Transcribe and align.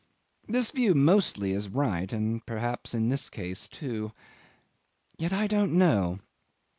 This 0.47 0.71
view 0.71 0.95
mostly 0.95 1.51
is 1.51 1.69
right, 1.69 2.11
and 2.11 2.43
perhaps 2.47 2.95
in 2.95 3.09
this 3.09 3.29
case 3.29 3.67
too.... 3.67 4.11
Yet 5.19 5.31
I 5.31 5.45
don't 5.45 5.73
know. 5.73 6.17